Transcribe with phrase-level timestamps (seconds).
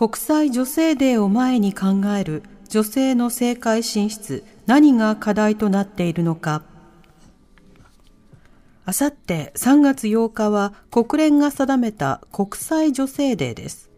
[0.00, 6.62] 国際女性デーを前に考える女性の政界進出、何が課題となっているのか。
[8.86, 13.90] あさって3月8日は国連が定めた国際女性デーです。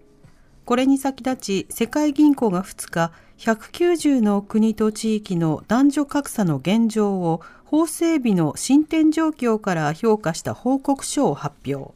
[0.64, 11.94] これに先立ち、世界銀行が2日、190の国と地域の男女格差の現状を法整備の進展状況から評価した報告書を発表。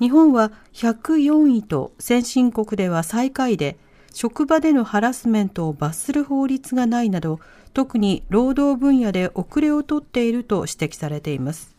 [0.00, 3.78] 日本は104位と先進国では最下位で、
[4.12, 7.40] 職場でのハラスメントを罰する法律がないなど、
[7.72, 11.76] 特に労働分野で遅れをとっていると指摘されています。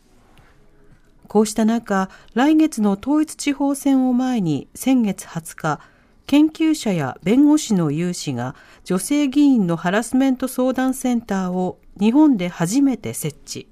[1.28, 5.80] こうした中、来月の統一地方選を前に先月20日、
[6.26, 13.68] 研究者や弁護士の有志が女性議員のハラスメント相談センターを日本で初めて設置。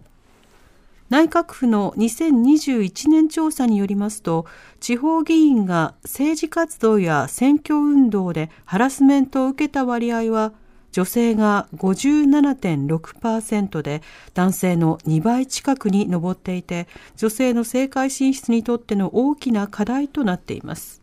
[1.08, 4.46] 内閣府の2021年調査によりますと、
[4.80, 10.52] 地方議員が政治活動や選挙運動でハラスメントを受けた割合は、
[10.90, 21.02] 女性が57.6%で男性の2倍近くに上っていて、女性の政界進出にとっての大きな課題となっています。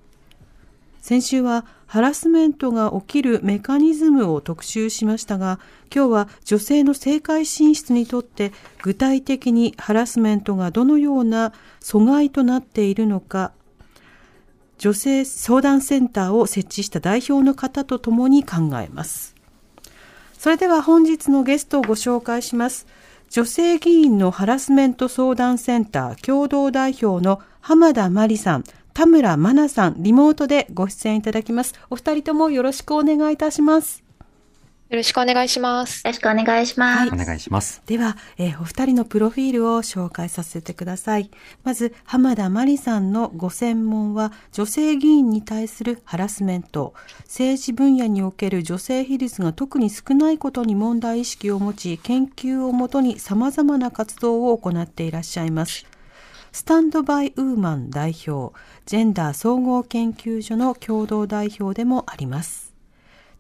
[1.00, 5.60] 先週はハラスメントが起きるメカニズムを特集しましたが、
[5.94, 13.52] 今日は女性の政界進出にとって具体的にハラスメントがどのような阻害となっているのか、
[14.80, 19.36] 女性相談センターを設置した代表の方と共に考えます。
[20.40, 22.88] それでは本日のゲストをご紹介します。
[23.30, 31.74] 女性議員のハラスメント相談センター共同代表の浜田真理さん、田村真奈さん、リモートでご出演いただきます。
[31.90, 34.04] お二人ともよろしくお願いいたします。
[34.90, 36.04] よろしくお願いします。
[36.06, 37.12] よろしくお願いします。
[37.12, 37.82] お願いします。
[37.88, 41.32] では、えーお二人のプロフィールを紹介させてください。
[41.64, 55.88] まず、浜田真理さんのご専門は、女性議員に対するハラスメント、政治分野における女性比率が特に少ないことに問題意識を持ち、研究をもとに様々な活動を行っていらっしゃいます。
[56.54, 58.56] スタンドバイウーマン代表、
[58.86, 62.76] ジェンダー総合研究所の共同代表でもあります。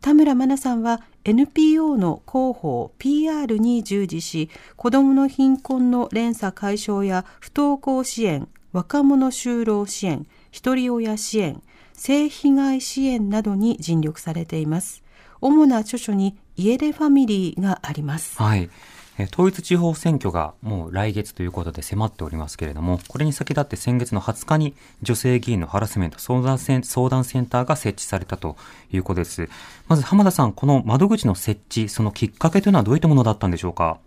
[0.02, 11.62] 田村真奈さんは NPO の広報 PR に従事し、子どもの貧困の連鎖解消や不登校支援、若者就労支援、一人親支援、
[11.94, 15.04] 性被害支援などに尽力されています。
[15.40, 18.42] 主な著書に家出ファミリーがあります。
[18.42, 18.72] はい。
[19.18, 28.56] え統一地方選挙がもう来月ということで迫っておりますけれども、これに先立って先月の20日に女性議員のハラスメント相談セン相談センターが設置されたと
[28.92, 29.50] いうことです。
[29.88, 34.00] まず浜田さん、この窓口の設置、そのきっかけというのはどういったものだったんでしょうか？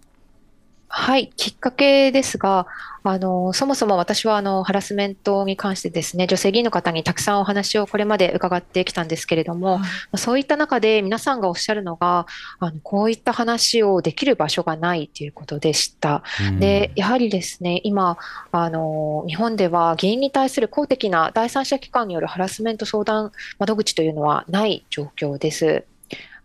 [0.98, 2.66] はい、きっかけですが、
[3.04, 9.78] あの、そもそも私はあの、ハラスメントに関してですね、女性議員の方にたくさんお話をこれまで伺ってきたんですけれども、
[10.16, 12.26] そういった中で皆さんがおっしゃるのが、
[12.60, 16.22] あの、こういった話をできる場所がないということでした。
[16.48, 18.16] うんで、やはりですね、今、
[18.50, 25.84] あの、日本では議員に対する公的な第三者機関によるハラスメント相談窓口というのはない状況です。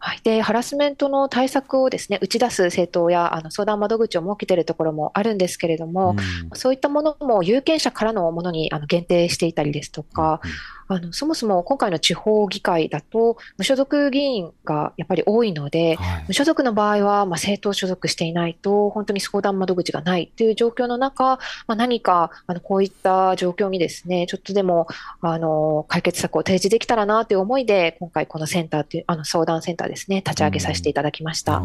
[0.04, 6.58] はい、でハラスメントの対策をですね打ち出す政党やあの相談窓口を設けているところもあるんですけれども、うん。
[6.58, 10.42] そういったものも有権者からのものにあの限定していたりですとか、
[10.88, 16.26] あのそもそも今回の地方議会だと無所属議員がやっぱり多いので、はい。
[16.28, 21.40] 無所属の場合は、まあ、政党所属していないと本当に相談窓口がないという状況の中、ま
[21.74, 24.88] あ、何かあのこういった状況にですねちょっとでも
[25.22, 31.62] あの解決策を提示できたらなという思いで今回このセンターというあの相談センターですね立ち上げさせていただきました。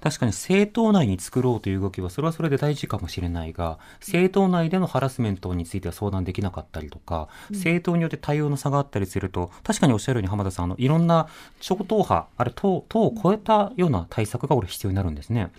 [0.00, 11.28] 確かに政党内に作ろうという動きはそれはそれで大事かもしれないが政党内でのハラスメントについては相談できなかったりとか、政党によって対応の差があったりすると確かにおっしゃるように浜田さんあのいろんな
[11.60, 15.50] 超党派あれ党党を超えたような対策がこれ必要になるんですね。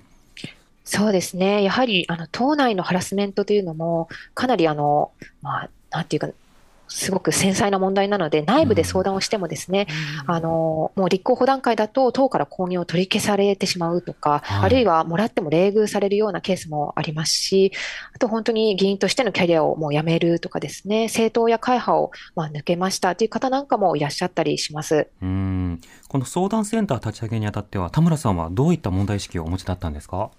[0.84, 1.64] そうですね。
[1.64, 5.12] やはり、あの、党内のハラスメントというのも、かなり、あの、
[5.42, 6.30] まあ、なんていうか、
[6.94, 9.88] すごく繊細な問題なので、内部で相談をしてもですね、
[10.28, 14.66] あの、もう立候補段階だと党から公認を取り消されてしまうとか、はい。
[14.66, 17.72] あるいはもらっても冷遇されるようなケースもありますし、
[18.14, 25.08] あと本当に議員としてのキャリアをもう辞めるとかですね、政党や会派をまあ抜けましたという方なんかもいらっしゃったりします。
[25.22, 25.80] うん。
[26.10, 30.30] この相談センター立ち上げにあたっては田村さんはどういった問題意識をお持ちだったんですか？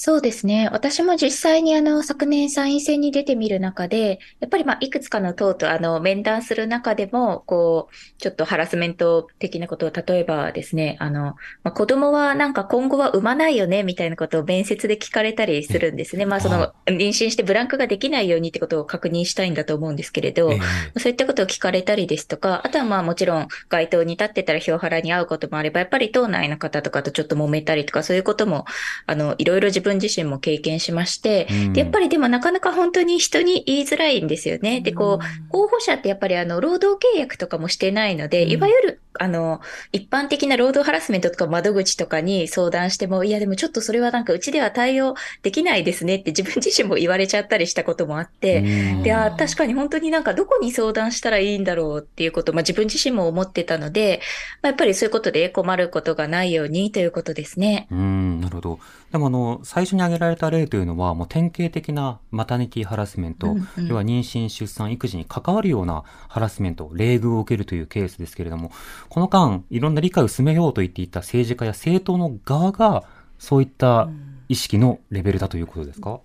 [0.00, 0.68] そうですね。
[0.70, 11.34] 私も実際にあの昨年参院選に出てみる中で、やっぱりまあいくつかの党とあの面談する中でも、こう、ちょっとハラスメント的なことを、例えばですね、あの、
[11.64, 16.26] まあ、子供はなんか今後は産まないよね、みたいなことを面接で聞かれたりするんですね。
[16.26, 20.60] まあその、妊娠してブランクができないようにってことを確認したいんだと思うんですけれど、え
[21.00, 28.64] そういったことを聞かれたりですとか、あとはまあもちろん街頭に立ってたら票払に会うこともあれば、やっぱり党内の方とかとちょっと揉めたりとか、そういうことも、
[29.08, 34.80] あの、いろいろ自分自身も経験しまして、やっぱりでもなかなか本当に人に言いづらいんですよね。
[34.80, 39.60] で、こう、候補者ってやっぱりあの、労働契約とかもしてないので、うんいわゆる、あの、
[39.92, 54.20] 一般的な労働ハラスメントとか窓口とかに相談しても、いやでもちょっとそれはなんかうちでは対応できないですねって自分自身も言われちゃったりしたこともあって、うんで、あ確かに本当になんかどこに相談したらいいんだろうっていうことを、まあ、自分自身も思ってたので、
[54.62, 57.86] まあ、やっぱりそういうことで困ることがないようにということですね。
[57.90, 58.78] うん、なるほど。
[59.12, 63.86] でもあの、最初に挙げられた例というのは、もう典型的なマタニティハラスメント、うんうん。
[63.86, 68.70] 要は妊娠、出産、育児に関わるようなハラスメント、冷遇を受けるというケースですけれども、
[69.08, 73.04] この間、いろんな理解を進めようと言っていた政治家や政党の側が、
[73.38, 74.10] そういった
[74.48, 76.20] 意識のレベルだということですか、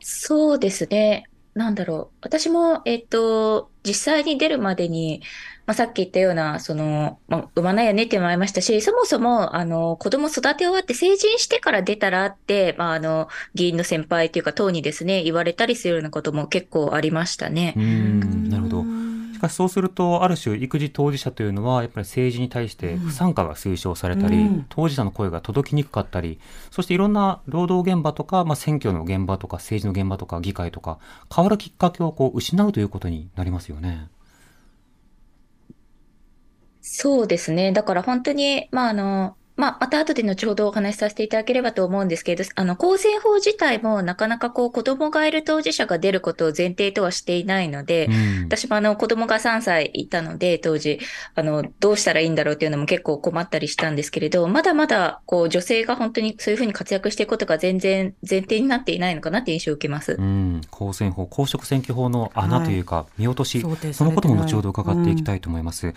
[0.00, 1.27] そうですね。
[1.58, 2.16] なんだろう。
[2.22, 5.22] 私も、えっと、実際に出るまでに、
[5.66, 17.74] まあ、さっき言ったような、その、まあ、産まないよねっていうのもありましたし、そもそも、あの、子供育て終わって成人してから出たらって、まあ、あの、議員の先輩というか党にですね、言われたりするようなことも結構ありましたね。
[17.76, 18.84] うん、なるほど。
[19.38, 26.40] しかしそうすると、ある種育児当事者というのは、やっぱり政治に対して不参加が推奨されたり、うん当事者の声が届きにくかったり、
[26.72, 30.98] そしていろんな労働現場とか、まあ、選挙の現場とか、政治の現場とか、議会とか、
[31.32, 34.08] 変わるきっかけをこう失うということになりますよね。
[36.80, 37.70] そうですね。
[37.70, 48.44] だから本当に、まあ、あの、まあ、また後で後ほどお話しさせていただければと思うんですけれど、あの、公選法自体もなかなかこう子供がいる当事者が出ることを前提とはしていないので、うん。
[48.44, 51.00] 私もあの子供が3歳いたので、当時、
[51.34, 60.12] あの、どうしたらいいんだろうっていうのも結構困ったりしたんですけれど、まだまだこう女性が本当にそういうふうに活躍していくことが全然前提になっていないのかなっていう印象を受けます。
[60.12, 63.60] うん、公選法、公職選挙法の穴というか、見落とし、
[63.92, 65.92] そのことも後ほど伺っていきたいと思います。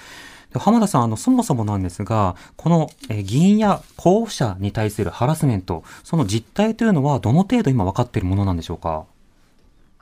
[0.53, 9.05] で浜田さん、あの、そもそもなんですが、この、えー議員や候補者に対するハラスメント、その実態というのはどの程度今分かっているものなんでしょうか？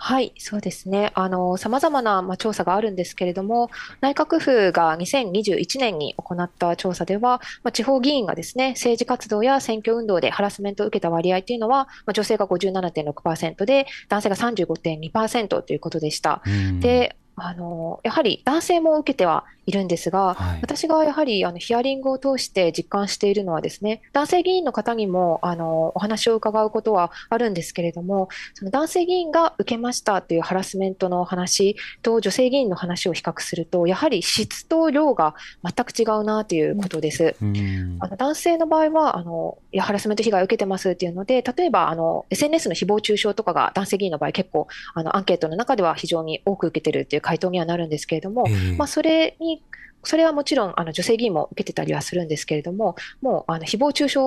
[0.02, 1.12] はい、そうですね。
[1.14, 3.70] あの、様々な、まあ、調査があるんですけれども、
[4.00, 16.42] 内閣府が2021年に行った調査では、まあ、地方議員がですね、政治活動や選挙運動でハラスメントを受けた割合というのは、まあ、女性が57.6%で、男性が35.2%ということでした。
[16.46, 20.60] うんで、あの、やはり男性も受けてはいるんですが、はい。
[20.62, 37.36] 私がやはりあのヒアリングを通して実感しているのはですね、男性議員の方にもあのお話を伺うことはあるんですけれども、その男性議員が受けましたというハラスメントの話と女性議員の話を比較すると、やはり質と量が全く違うなということです。
[37.42, 37.98] うん。
[38.00, 48.76] あの男性の場合はあの、いや、ハラスメント被害を受けてますっていうので、例えばあの SNS の誹謗中傷とかが男性議員の場合、結構あのアンケートの中では非常に多く受けてるっていう回答にはなるんですけれども、ええ。
[48.76, 49.62] まあ、それに、
[50.04, 54.20] それはもちろんあの女性議員も受けてたりはするんですけれども、もうあの誹謗中傷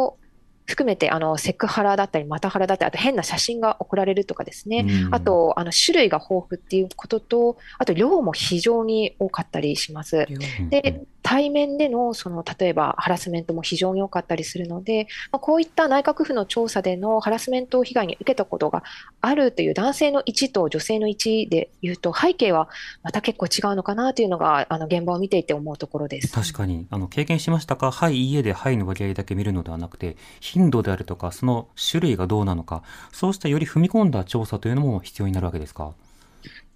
[0.66, 5.14] 含めてあのセクハラだったり、マタハラだったり、あと変な写真が送られるとかですね、うん。
[5.14, 10.28] あとあの種類が豊富っていうことと、あと量も非常に多かったりします。
[10.60, 10.68] うん。
[10.68, 18.82] で、対面でのその例えばハラスメントも非常に多かったりするので、まあ、こういった内閣府の調査でのハラスメント被害に受けたことが
[19.20, 22.68] あるという男性の1と女性の1で言うと、背景は
[23.02, 26.32] また結構違うのかなというのが、あの現場を見ていて思うところです。
[26.32, 27.90] 確かに、あの、経験しましたか？
[27.90, 35.92] はい、いいえで、はいの割合だけ見るのではなくて、頻度であるとか、その種類がどうなのか、そうしたより踏み込んだ調査というのも必要になるわけですか？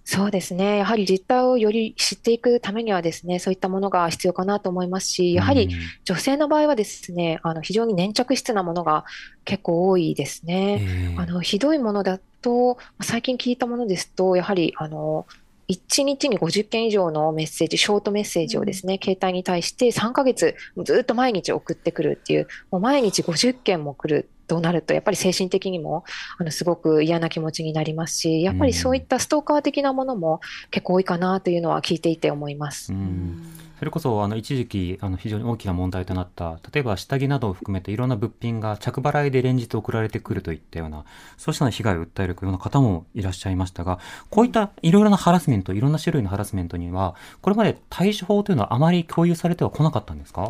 [0.09, 0.77] そうですね。
[0.77, 5.69] やはり実態をより知っていくためにはですね、そういったものが必要かなと思いますし、やはり
[6.05, 9.03] 女性の場合はですね、あの非常に粘着質なものが
[9.43, 10.79] 結構多いですうんね。
[10.81, 15.25] ええあのひどいものだと、最近聞いたものですと、やはりあの
[15.67, 26.03] 1日に50件以上のメッセージ、ショートメッセージをですね、携帯に対して3ヶ月、ずっと毎日送ってくるっていう、もう毎日50件も来るとなると、やっぱり精神的にも、
[26.37, 30.39] あの、すごく嫌な気持ちになりますし、やっぱりそういったストーカー的なものも
[30.71, 32.91] 結構多いかなというのは聞いていて思います。
[32.93, 33.43] うん。
[33.77, 41.05] それこそあの一時期あの非常に大きな問題となった例えば下着などを含めていろんな物品が着払いで連日送られてくるといったような
[41.37, 43.99] そうしたような被害を訴えるような方もいらっしゃいましたが
[44.31, 47.13] こういったいろいろなハラスメントいろんな種類のハラスメントには
[47.43, 50.49] これまで対処法というのはあまり共有されてはこなかったんですか？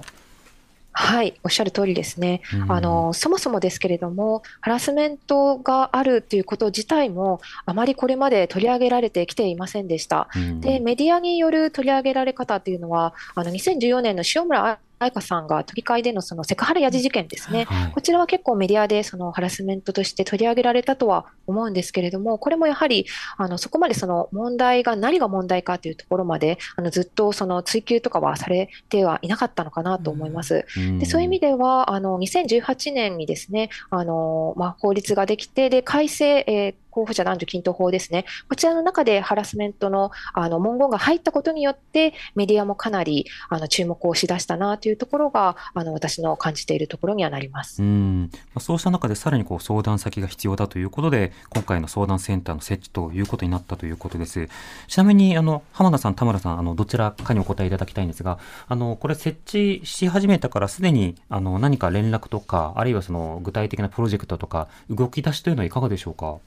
[1.00, 2.42] はい、おっしゃる通りですね。
[2.52, 10.28] うんあの、そもそもですけれども、ハラスメントがあるということ自体も、あまりこれまで取り上げられてきていませんでした。
[10.36, 17.66] うんで、メディアによる取り上げられ方というのは、あの、2014年の塩村愛香さんが都議会でのそのセクハラヤジ事件ですね。
[17.66, 23.06] はいこちらは結構メディアでそのハラスメントとして取り上げられたとは思うんですけれども、これもやはり
[23.38, 30.66] あのそこまでその問題が何が問題かというところまであのずっとその追及とかはされてはいなかったのかなと思います。
[30.78, 47.84] うんでそういう意味では、あの2018年にですね、あのまあ、法律ができて、で改正、えー候補者男女均等法ですね、こちらの中でハラスメントのあの文言が入ったことによって、メディアもかなりあの注目をしだしたなというところが、あの私の感じているところにはなります。
[47.84, 48.32] うん。
[48.60, 54.50] そうした中でさらにこう相談先が必要だということで今回の相談センターの設置ということになったということです。
[54.88, 66.38] ちなみにあの浜田さん田村さんあのどちらかにお答えいただきたいんですがあのこれ設置し始めたからすでにあの何か連絡とかあるいはその具体的なプロジェクトとか動き出しというのはいかがでしょうか？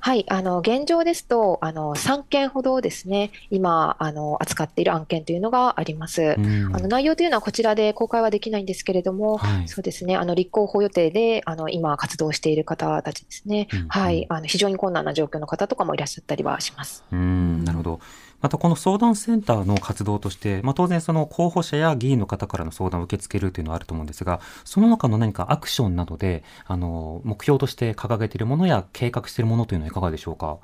[0.00, 6.34] はい、あの現状ですと、あの3件ほどですね、今あの扱っている案件というのがあります。
[6.36, 17.04] うんあの内容というのはこちらで公開はできないんですけれども、はいそうですね、あの立候補予定であの今活動している方たちですね、はい、あの非常に困難な状況の方とかもいらっしゃったりはします。
[17.10, 18.00] うんなるほど。
[18.44, 30.58] またこの相談センターの活動として、まあ、当然その候補者や議員の方からの相談を受け付けるというのはあると思うんですが、その中の何かアクションなどで、あの、目標として掲げているものや計画しているものというのはいかがでしょうか？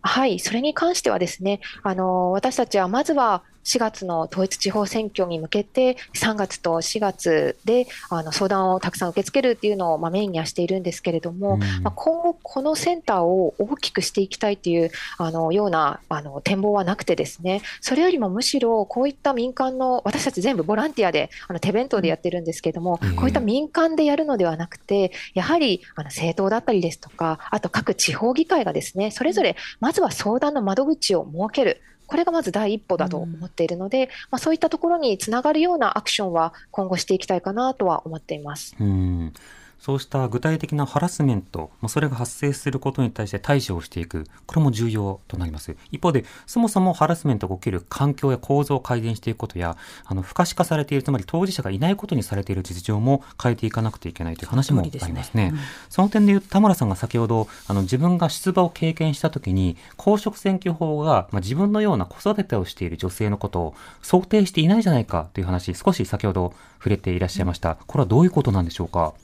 [0.00, 31.82] はい、それに関してはですね、あの私たちはまずは4月の統一地方選挙に向けて、3月と4月であの相談をたくさん受け付けるっていうのを、まあ、メインにはしているんですけれども、うんまあ、今後、このセンターを大きくしていきたいというあのようなあの展望はなくてですね、それよりもむしろこういった民間の、私たち全部ボランティアで、あの手弁当でやってるんですけれども、うんこういった民間でやるのではなくて、やはりあの政党だったりですとか、あと各地方議会がですね、それぞれまずは相談の窓口を設ける。
[32.08, 38.74] これがまず第一歩だと思っているので、まあ、そういったところにつながるようなアクションは今後していきたいかなとは思っています。
[38.80, 39.32] うん
[39.78, 45.76] そうした具体的なハラスメント、まあそれが発生することに対して対処をしていく、これも重要となります。
[45.92, 55.54] 一方で、そもそもハラスメントが起きる環境や構造を改善していくことや、あの、不可視化されている、つまり当事者がいないことにされている実情も変えていかなくてはいけないという話もありますね。
[55.88, 67.76] その点で言うと、田村さんが先ほど、あの、自分が出馬を経験したときに、公職選挙法が、まあ、自分のような子育てをしている女性のことを想定していないじゃないかという話、少し先ほど触れていらっしゃいました。
[67.86, 69.14] これはどういうことなんでしょうか？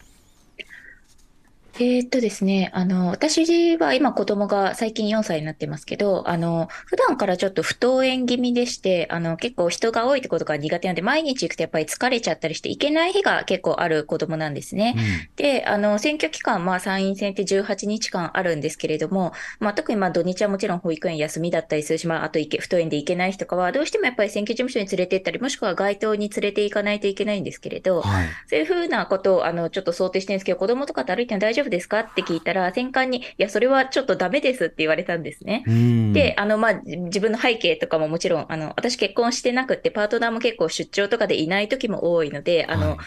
[1.77, 14.95] えーっとですね、あの、私は今子供が最近4歳になってますけど、あの、普段からちょっと不登園気味でして、あの、結構人が多いってことが苦手なんで、毎日行くとやっぱり疲れちゃったりして行けない日が結構ある子供なんですね。
[15.35, 28.29] で、あの、選挙期間、まあ参院選って18日間あるんですけれども、まあ特にまあ土日はもちろん保育園休みだったりするし、まああと行け、不登園で行けない日とかは、どうしてもやっぱり選挙事務所に連れて行ったり、もしくは街頭に連れて行かないといけないんですけれど、はい。
[28.47, 32.01] そういうふうなことを、あの、ちょっと想定してるんですけど、子供とかと歩いて大丈夫ですか？
[32.01, 35.65] って聞いたら、選管に、いや、それはちょっとダメですって言われたんですね。
[35.67, 36.13] うん。
[36.13, 42.99] で、あの、まあ、じ自分の背景とかももちろん、あの、私結婚してなくって、パートナーも結構出張とかでいない時も多いので、あの、はい。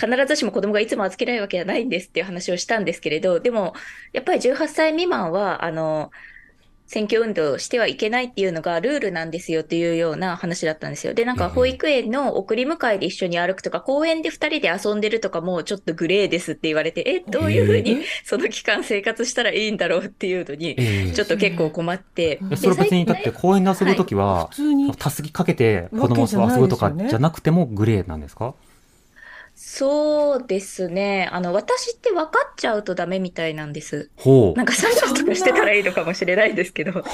[0.00, 3.74] 必ずしも子供がいつも預けられるわけじゃないんですっていう話をしたんですけれど、でも、
[4.12, 6.10] やっぱり18歳未満は、あの、
[6.92, 11.14] 選挙運動をしてはいけないっていうのがルールなんですよっていうような話だったんですよ。
[11.14, 22.40] で、なんか保育園の送り迎えで一緒に歩くとか、公園で二人で遊んでるとかもちょっとグレーですって言われて、え、どういうふうにその期間生活したらいいんだろうっていうのに、ええちょっと結構困って。
[22.50, 28.54] えそれ別にだって公園で遊ぶときは、普通にたすきかけて子供と遊ぶとかじゃなくてもグレーなんですか？
[29.72, 31.28] そうですね。
[31.30, 34.10] あの、私って分かっちゃうとダメみたいなんです。
[34.16, 34.66] ほうなん。
[34.66, 36.90] か作業とかしてたらいいのかもしれないですけど。
[36.90, 37.04] は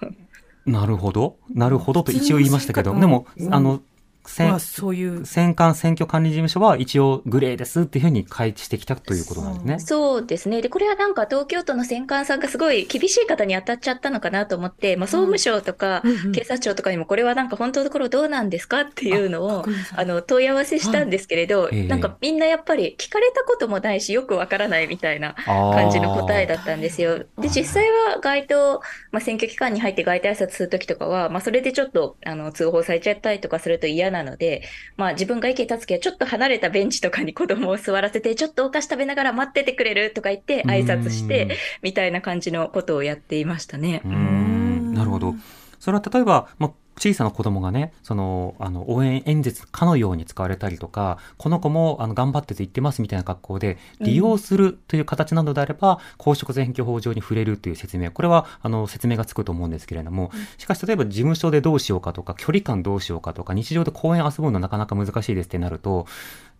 [0.00, 1.36] あ、なるほど。
[1.54, 3.82] なるほどと一応言いましたけど、でも、あの、
[4.28, 5.26] 選まあそういう。
[5.26, 9.78] 選管選挙管理事務所は一応グレーですっていうふうに開示してきたということなんですね。
[9.80, 10.62] そうですね。
[10.62, 16.02] で、これはなんか東京都の選管さんがすごい厳しい方に当たっちゃったのかなと思って、まあ、総務省とか
[16.34, 19.64] 警察庁とかにもこれはなんか本当のところどうなんですかっていうのを
[19.96, 21.76] あの問い合わせしたんですけれど、い。
[21.76, 27.18] ええなんかみんなやっぱり聞かれたこともないしよくわからないみたいな感じの答えだったんですよ。
[27.38, 28.80] で、実際は街頭、
[29.10, 34.62] まあ、選挙期間に入って街頭挨拶するときとかは、まあ、それでちょっとあの通報されちゃったりとかすると嫌なので、
[34.96, 40.12] まあ、自分が息立つけど、ちょっと離れたベンチとかに子供を座らせて、ちょっとお菓子食べながら待っててくれる？
[40.12, 44.02] とか言って挨拶して、みたいな感じのことをやっていましたね。
[44.04, 45.34] なるほど。
[45.78, 66.06] それは例えば、まあ、小さな子供がね、その、あの、応援演説かのように使われたりとか、この子も、あの、頑張ってて言ってますみたいな格好で、利用するという形なのであれば、公職選挙法上に触れるという説明、これは、あの、説明がつくと思うんですけれども、しかし、例えば事務所でどうしようかとか、距離感どうしようかとか、日常で公園遊ぶのなかなか難しいですってなると、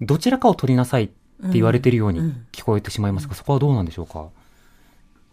[0.00, 1.14] どちらかを取りなさいって
[1.54, 2.20] 言われてるように
[2.52, 4.28] 聞こえてしまいますが、そこはどうなんでしょうか？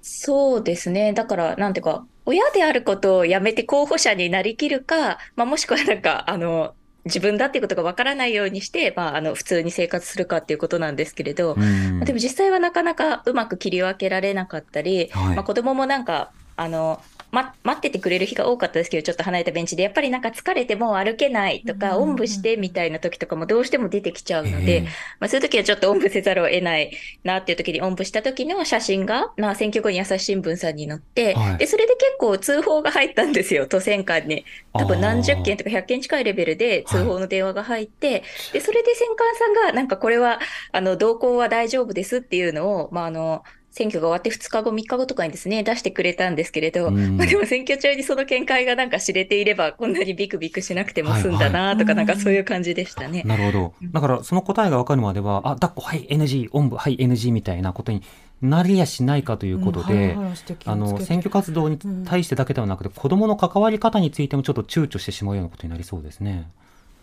[0.07, 1.13] そうですね。
[1.13, 24.81] だから、なんていうか、親であることをやめて候補者になりきるか、まあ、もしくはなんか、あの、自分だっていうことがわからないようにして、まあ、あの、普通に生活するかっていうことなんですけれど、うんまあでも実際はなかなかうまく切り分けられなかったり、はいまあ、子供もなんか、あの、ま、待っててくれる日が多かったですけど、ちょっと離れたベンチで、やっぱりなんか疲れてもう歩けないとか、おんぶしてみたいな時とかもどうしても出てきちゃうので、ええ
[25.19, 26.91] まあ、そういう時はちょっとおんぶせざるを得ない
[27.25, 31.57] なっていう時におんぶした時の写真が、まあ、選挙後に朝日新聞さんに載って、はい。
[31.57, 34.45] で、それで結構通報が入ったんですよ、都選管に。
[34.71, 40.39] 多分何十件とか100件近いレベルで通報の電話が入って、で、それで選管さんが、なんかこれは、
[40.71, 43.43] あの、動向は大丈夫ですっていうのを、まあ、あの、
[43.75, 53.23] 選挙が終わって2日後、3日後とかにですね、出してくれたんですけれど、うんまあでも選挙中にその見解がなんか知れていれば、こんなにビクビクしなくても済んだなとか、なんかそういう感じでしたね。
[53.25, 53.73] なるほど。
[53.91, 58.01] だから、その答えが分かるまでは、あ、抱っこ、はい、NG、おんぶ、はい、NG みたいなことに
[58.41, 60.15] なりやしないかということで、
[60.63, 66.49] あの、選挙活動に対してだけではなくて、子供の関わり方についてもちょっと躊躇してしまうようなことになりそうですね。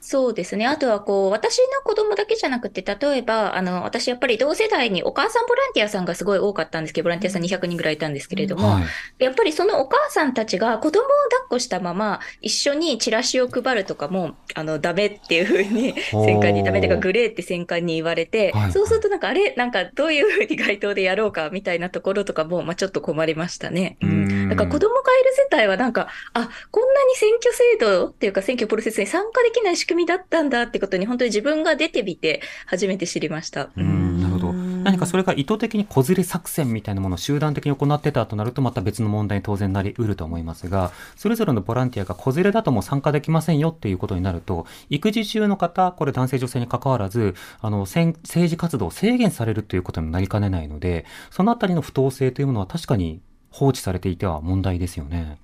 [0.04, 0.66] そうですね。
[0.66, 8.85] あとはこう、私の子供だけじゃなくて、例えば、あの、私やっぱり同世代にお母さんボランティアさんがすごい多かったんですけど、ボランティアさん200人ぐらいいたんですけれども、はい。
[9.25, 23.97] やっぱりそのお母さんたちが子供を抱っこしたまま一緒にチラシを配るとかも、あの、ダメっていうふうに、戦艦にダメとかグレーって戦艦に言われて、はいそうするとなんかあれ、なんかどういうふうに街頭でやろうかみたいなところとかも、まあちょっと困りましたね。
[24.00, 24.49] ううんん。
[24.49, 33.71] だから子供がいる世帯はなんか、あ、こんなに選挙制度っていうか選挙プロセスに参加できない仕組みだったんだってことに本当に自分が出てみて初めて知りました。
[33.76, 34.52] うん、なるほど。
[34.52, 55.38] 何かそれが意図的に子連れ作戦みたいなものを集団的に行ってたとなるとまた別の問題に当然なり得ると思いますが、それぞれのボランティアが子連れだともう参加できませんよっていうことになると、育児中の方、これ男性女性に関わらず、あの、政政治活動を制限されるということにもなりかねないので、そのあたりの不当性というものは確かに放置されていては問題ですよね。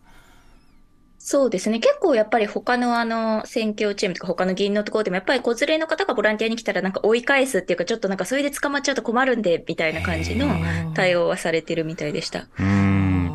[1.30, 1.78] そうですね。
[1.78, 10.46] 結構やっぱり他のあの選挙チームとか他の議員のところでもやっぱり子連れの方がボランティアに来たらなんか追い返すっていうかちょっとなんかそれで捕まっちゃうと困るんでみたいな感じの
[10.94, 12.46] 対応はされてるみたいでした。
[12.58, 13.34] うん。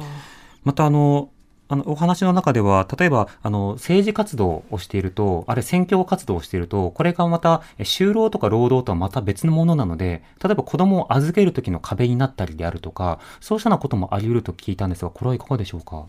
[0.63, 1.29] またあの、
[1.69, 16.05] あの、お話の中では、例えば、あの、政治活動をしていると、あれ、選挙活動をしていると、これがまた、え就労とか労働とはまた別のものなので、例えば子供を預ける時の壁になったりであるとか、そうしたようなこともあり得ると聞いたんですが、これはいかがでしょうか？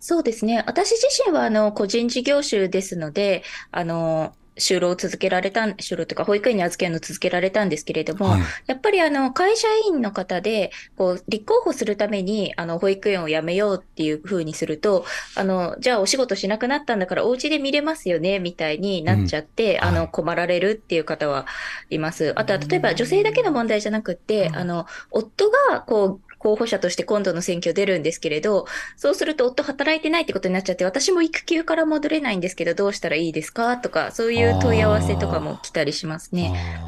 [0.00, 0.64] そうですね。
[0.66, 21.46] 私自身はあの個人事業主ですので、あの、就労を続けられたん、就労というか保育園に預けるのを続けられたんですけれども、はいやっぱりあの会社員の方で、こう、立候補するために、あの、保育園を辞めようっていうふうにすると、あの、じゃあお仕事しなくなったんだからお家で見れますよね、みたいになっちゃって、あの、うんはい困られるっていう方は
[21.90, 22.32] います。
[22.38, 33.76] あとは、例えば女性だけの問題じゃなくって、あの、夫が、こう、候補者として今度の選挙出るんですけれど、そうすると夫働いてないってことになっちゃって、私も育休から戻れないんですけど、どうしたらいいですか？
[33.76, 36.80] とか、そういう問い合わせとかも来たりしますね。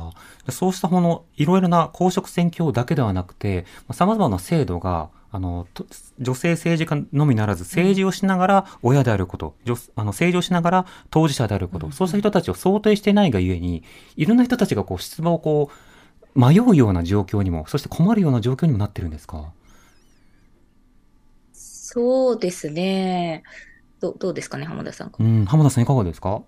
[0.49, 5.87] そうしたもの、いろいろな公職選挙だけではなくて、様々な制度が、あの、と
[6.19, 13.85] 女性政治家のみならず、政治をしながら親であること、女あの政治をしながら当事者であること、そうした人たちを想定していないがゆえに、
[14.17, 15.92] いろんな人たちがこう出馬をこう、
[16.35, 19.53] 迷うような状況にも、そして困るような状況にもなってるんですか？
[21.55, 23.43] そうですね。
[24.01, 25.13] どどうですかね、浜田さん。
[25.19, 26.43] うん、浜田さんいかがですか？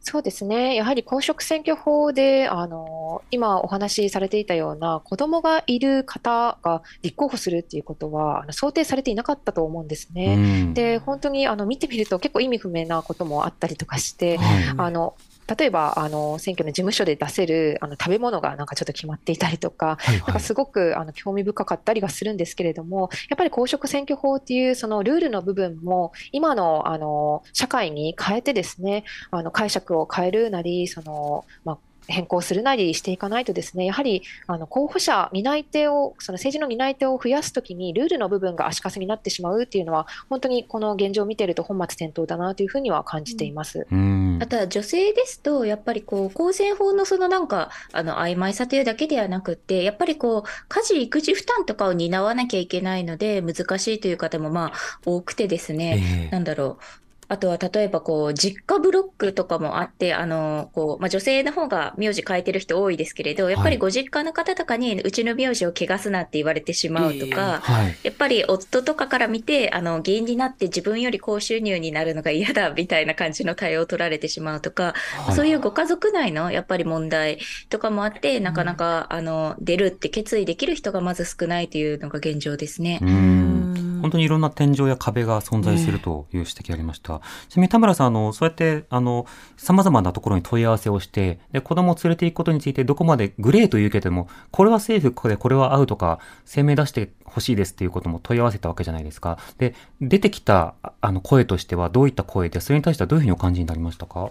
[0.00, 0.76] そうですね。
[0.76, 10.36] やはり公職選挙法で、あの、今お話しされていたような子供がいる方が立候補するっていうことは、あの想定されていなかったと思うんですね。
[10.36, 10.38] う
[10.70, 15.14] んで、本当にあの見てみると結構意味不明なこともあったりとかして、はいあの、
[15.56, 20.18] 例えばあの選挙の事務所で出せるあの食べ物がなんかちょっと決まっていたりとか、はいはい。
[20.18, 43.86] なんかすごくあの興味深かったりはするんですけれども、やっぱり公職選挙法っていうそのルールの部分も今のあの社会に変えてですね、あの解釈を変えるなり、そのまあ変更するなりしていかないとですね、やはりあの候補者、担い手を、その政治の担い手を増やすときに、ルールの部分が足かせになってしまうっていうのは、本当にこの現状を見ていると本末転倒だなというふうには感じています。
[43.90, 57.07] うんあとは女性ですと、やっぱりこう、公選法のそのなんか、あの、曖昧さというだけではなくって、やっぱりこう、家事、育児負担とかを担わなきゃいけないので、難しいという方もまあ、多くてですね、ええなんだろう。
[57.28, 67.96] あとは例えばこう、実家ブロックとかもあって、あの、こう、まあ、女性の方が名字変えてる人多いですけれど、やっぱりご実家の方とかに、うちの名字を汚すなって言われてしまうとか、はい。
[68.02, 74.94] やっぱり夫とかから見て、あの、議員になって自分より高収入になるのが嫌だみたいな感じの対応を取られてしまうとか、
[75.26, 75.36] はい。
[75.36, 83.00] そういうご家族内のやっぱり問題とかもあって、なかなか、あの、出るって決意できる人がまず少ないというのが現状ですね。
[83.02, 83.57] うん
[84.00, 87.20] 本当にいろんな天井や壁が存在するという指摘がありました。
[87.48, 99.38] ちなみに田村さん、あの、そうやって、あの、様々なところに問い合わせをして、で、子供を連れて行くことについてどこまでグレーというけれども、これは政府でこれはアウトか、声明出してほしいですっていうことも問い合わせたわけじゃないですか。
[99.58, 104.30] で、出てきた、ああの、声としてはどういった声で、それに対してはどういうふうにお感じになりましたか？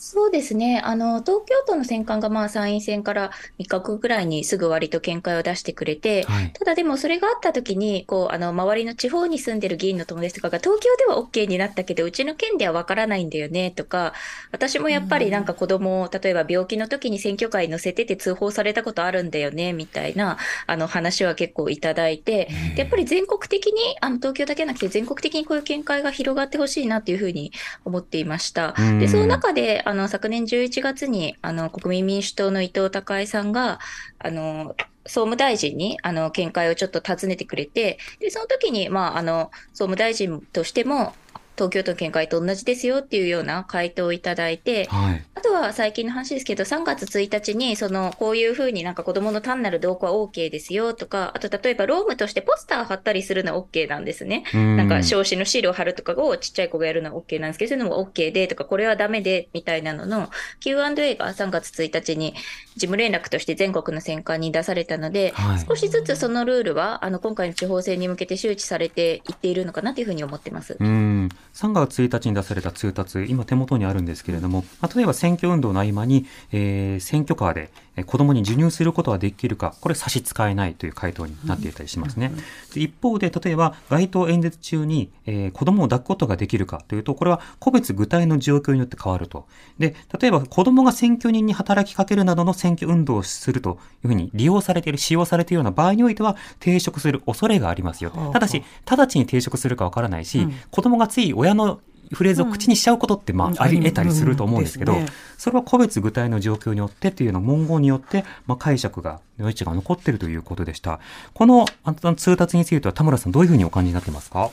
[0.00, 0.80] そうですね。
[0.84, 6.52] あの、東京都の選管がまあ参院選から3日後ぐらいにすぐ割と見解を出してくれて、はい。
[6.52, 14.14] ただでもそれがあった時に、こう、あの、周りの地方に住んでる議員の友達とかが、東京では OK になったけど、うちの県ではわからないんだよね、とか、
[14.52, 27.50] 私もやっぱりなんか子供を、例えば病気の時に選挙カーに乗せてて通報されたことあるんだよね、みたいな、あの、話は結構いただいて、でやっぱり全国的に、あの、東京だけじゃなくて全国的にこういう見解が広がってほしいなというふうに
[27.84, 28.76] 思っていました。
[28.78, 33.78] うんで、その中で、あの、昨年11月に、あの、国民民主党の伊藤孝恵さんが、
[34.18, 41.14] あの、総務大臣に、あの、見解をちょっと尋ねてくれて、で、その時に、まあ、あの、総務大臣としても、
[41.56, 45.24] 東京都の見解と同じですよっていうような回答をいただいて、はい。
[45.48, 54.44] あとは最近の話ですけど、3月1日に、その、こういうふうになんか子供の単なる同行は OK ですよとか、あと例えばロームとしてポスター貼ったりするのは OK なんですね。
[54.52, 60.28] ななんか、少子のシールを貼るとかをちっちゃい子がやるのは OK なんですけど、そういうのも OK でとか、これはダメでみたいなのの
[60.60, 62.34] Q&A が3月1日に
[62.74, 70.76] 事務連絡として全国の選管に出されたので、はい少しずつそのルールは、あの、今回の地方選に向けて周知されていっているのかなというふうに思ってます。
[70.78, 82.30] うん、3月1日に出された通達、今手元にあるんですけれども、まあ、例えば選挙運動の合間に、えー選挙カーでえー子供に授乳することはできるか、これ差し支えないという回答になっていたりしますね。
[82.74, 89.46] で一方で、例えば街頭演説中に、えー子供を抱くことができるかというと、これは個別具体の状況によって変わると。
[89.78, 101.80] で、例えば子供が選挙人に働きかけるなどの選挙運動をするというふうに利用されている、使用されているような場合においては、抵触する恐れがありますよただし、直ちに抵触するかわからないし、うん子供がつい親の
[102.12, 104.96] フレーズを口にしちゃうことって、まあ、あり得たりすると思うんですけど、
[105.36, 111.00] それは個別具体の状況によってっていうの文言によって、まあ、解釈が、余地が残っているということでした。
[111.34, 114.50] このあの通達については田村さんどういうふうにお感じになってますか？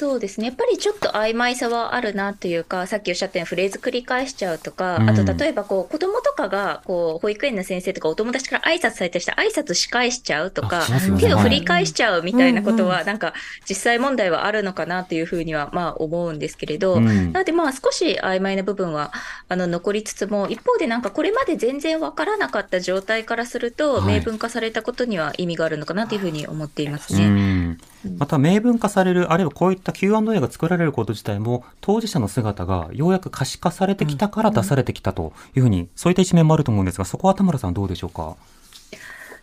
[0.00, 0.46] そうですね。
[0.46, 5.10] やっぱりちょっと曖昧さはあるなというか、さっきおっしゃったようにフレーズ繰り返しちゃうとか、うん。
[5.10, 10.86] あと例えばこう子供とかがこう保育園の先生とかお友達から挨拶されたりして挨拶し返しちゃうとか
[11.18, 12.88] 手をはい振り返しちゃうみたいなことうん。
[12.88, 13.34] は、なんか
[13.68, 17.32] 実際問題はあるのかなというふうにはまあ思うんですけれど、うん。
[17.32, 19.12] なのでまあ少し曖昧な部分は
[19.50, 24.14] あの残りつつも、一方でなんかこれまで全然わからなかった状態からすると、はい。
[24.14, 27.28] 明文化されたことには意味があるのかなというふうに思っていますうね。
[27.28, 27.78] ん
[28.18, 38.36] また明文化される、あるいはこういった Q&A が作られること自体も、当事者の姿がようやく可視化されてきたから出されてきたというふうに、そういった一面もあると思うんですが、そこは田村さんどうでしょうか？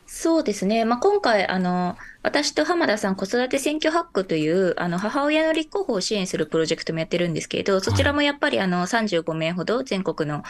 [0.08, 0.84] そうですね。
[0.86, 10.44] まあ、今回、あの、私と浜田さん子育て選挙ハックという、あの、母親の立候補を支援するプロジェクトもやってるんですけれど、そちらもやっぱりあの、35名ほど全国の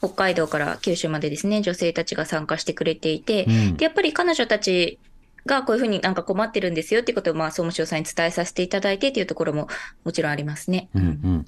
[0.00, 3.76] 北海道から九州までですね、女性たちが参加してくれていて、うん。
[3.78, 4.98] で、やっぱり彼女たち
[5.46, 9.68] がこういうふうになんか困ってるんですよっていうことを、まあ、総務省さんに伝えさせていただいてというところも
[10.04, 10.88] もちろんありますね。
[10.94, 11.46] うんうん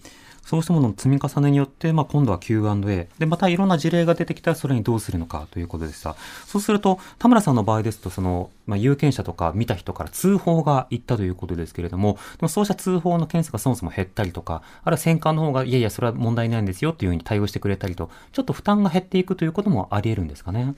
[0.48, 3.08] そうしたものの積み重ねによって、まあ、今度は Q&A。
[3.18, 6.16] で、またいろんな事例が出てきたらそれにどうするのかということでした。
[6.46, 20.74] そうすると、田村さんの場合ですと、その、まあ、有権者とか見た人から通報がいったということですけれども、でもそうした通報の件数がそもそも減ったりとか、あるいは選管の方が、いやいや、それは問題ないんですよっていうふうに対応してくれたりと、ちょっと負担が減っていくということもあり得るんですかね。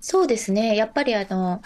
[0.00, 0.76] そうですね。
[0.76, 1.62] やっぱりあの、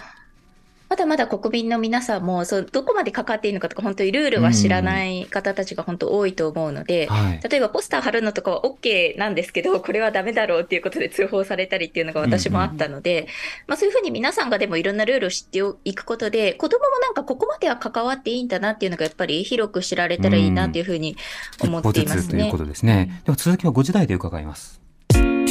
[0.95, 13.27] まだまだ国民の皆さんも、そうどこまでかかっていいのかとか、本当にルールは知らない方たちが本当多いと思うので、はい例えばポスター貼るのとかは OK なんですけど、 これはダメだろうっていうことで通報されたりっていうのが私もあったので、
[13.67, 21.17] まあそういうふうに皆さんがでもいろんなルールを知っていくことで、子供もなんかここまでは関わっていいんだなっていうのがやっぱり広く知られたらいいなっていうふうに
[21.61, 22.59] 思っていますね一歩ずつというこ。
[22.59, 23.21] とですね。
[23.25, 24.84] では続きは5時台で伺います。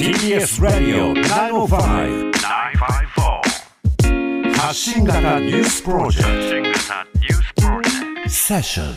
[0.03, 6.79] TBS ラディオ905 954発信型ニュースプロジェク
[8.25, 8.29] ト。
[8.29, 8.87] セッション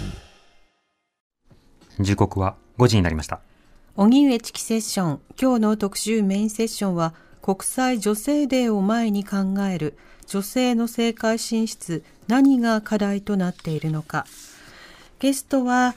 [2.01, 3.39] 時刻は5時になりました。
[3.95, 5.21] 荻上チキセッション。
[5.41, 12.03] 今日の特集メインセッションは国際女性デーを前に考える女性の政界進出。
[12.27, 14.27] 何が課題となっているのか。
[15.21, 15.95] ゲストは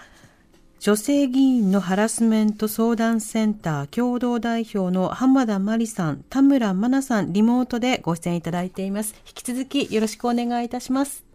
[0.80, 11.26] 女性議員のハラスメント相談センター共同代表の浜田真理さん田村真奈さんリモートでご出演いただいています引き続きよろしくお願いいたします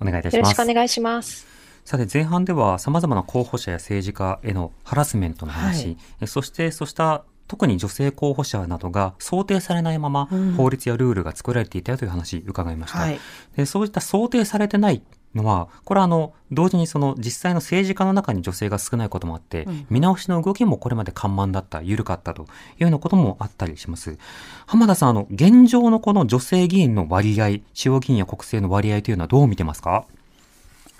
[0.00, 0.74] お願いいたしますよろしくお。
[0.74, 1.46] 願いします。
[1.84, 13.00] さて前半では様々な候補者や政治家へのハラスメントの話、はいえそしてそうした特に女性候補者などが想定されないままうん法律やルールが作られていたという話伺いました。
[13.00, 13.20] はい
[13.54, 15.02] でそういった想定されてない
[15.34, 22.46] のは、これはあの、同時にその実際の政治家の中に女性が少ないこともあって、うん見直しの動きもこれまで緩慢だった、緩かったとい
[22.80, 24.18] うようなこともあったりします。
[24.66, 30.04] 浜田さん、あの、現状のこの女性議員の割合、地方議員や国政の割合というのはどう見てますか？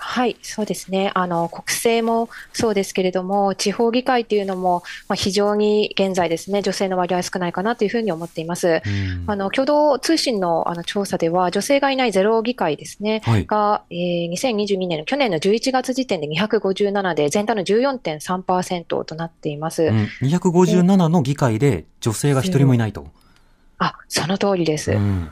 [0.05, 1.12] はい、そうですね。
[1.15, 8.83] あの、国政もそうですけれども、地方議会というのも、まあ、非常に現在ですね、女性の割合少ないかなというふうに思っています。
[8.85, 13.47] うんあの、共同通信のあの調査では、女性がいないゼロ議会ですね、はい。
[13.47, 19.85] が、えー2022年の去年の11月時点で257で、全体の14.3%となっています。
[19.85, 23.07] うん、257の議会で女性が一人もいないと。
[23.79, 24.93] あ、その通りです。
[24.93, 25.31] うん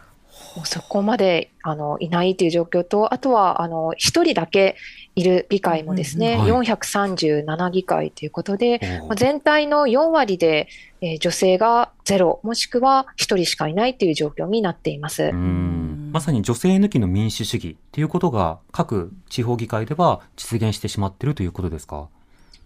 [0.56, 4.76] もうそこまであのいないという状況と、あとはあの一人だけ
[5.14, 8.80] いる議会もですね、うんうんは437議会ということで、
[9.16, 10.68] 全体の4割で、
[11.00, 15.24] えー女性がゼロ、もしくは1人しかいないという状況になっています。
[15.24, 16.10] うん。
[16.12, 22.08] まさに女性抜きの民主主義っていうことが各地方議会では実現してしまっているということですか？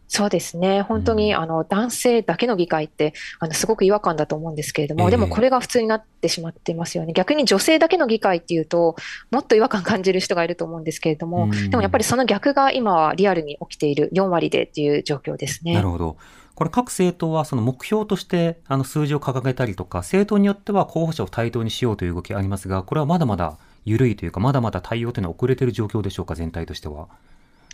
[0.06, 7.12] そうですね、本当に、うんあの男性だけの議会ってあのすごく違和感だと思うんですけれども、ええでもこれが普通になってしまっていますよね。
[7.12, 8.96] 逆に女性だけの議会っていうと、
[9.30, 15.74] もっと違和感感じる人がいると思うんですけれども、うんでもやっぱりその逆が今はリアルに起きている4割でっていう状況ですね。
[15.74, 16.16] なるほど。
[16.54, 27.08] これ各政党はその目標としてあの数字を掲げたりとか、政党によっては候補者を対等にしようという動きがありますが、これはまだまだ緩いというか、まだまだ対応というのは遅れている状況でしょうか、全体としては。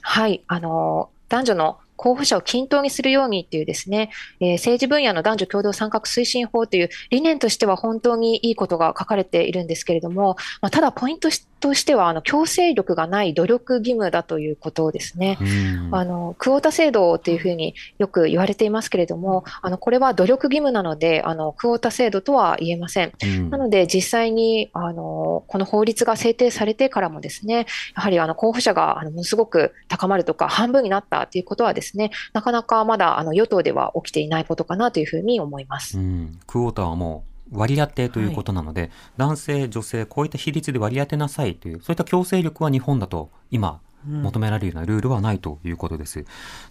[0.01, 4.11] はい、あの男女の候補者を均等にするようにっていうですね、
[4.41, 11.29] えー政治分野の男女共同参画推進法という理念としては本当にいいことが書かれているんですけれども、まあ、ただポイント
[11.61, 15.39] としてはあの強制力がない努力義務だということですね。
[15.41, 23.13] うんあのクオータ制度というふうによく言われていますけれども、あのこれは努力義務なので、あのクオータ制度とは言えません。
[23.23, 35.99] うんなので、実際にあのこの法律が制定されてからもですね、やはりあの候補者があのものすごく高まるとか、半分になったということはですね、なかなかまだあの与党では起きていないことかなというふうに思います。
[35.99, 46.25] うん、クォーターはもう割り当てということなので、男性、女性、こういった比率で割り当てなさいという、そういった強制力は日本だと今、求められるようなルールはないということです。